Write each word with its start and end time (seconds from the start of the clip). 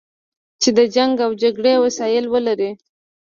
چې 0.61 0.69
د 0.77 0.79
جنګ 0.95 1.15
او 1.25 1.31
جګړې 1.41 1.73
وسایل 1.83 2.25
ولري. 2.33 2.71